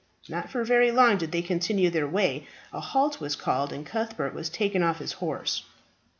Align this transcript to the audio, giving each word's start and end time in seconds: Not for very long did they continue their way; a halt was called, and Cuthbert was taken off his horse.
Not 0.27 0.49
for 0.49 0.63
very 0.63 0.89
long 0.89 1.19
did 1.19 1.31
they 1.31 1.43
continue 1.43 1.91
their 1.91 2.07
way; 2.07 2.47
a 2.73 2.79
halt 2.79 3.19
was 3.21 3.35
called, 3.35 3.71
and 3.71 3.85
Cuthbert 3.85 4.33
was 4.33 4.49
taken 4.49 4.81
off 4.81 4.97
his 4.97 5.13
horse. 5.13 5.61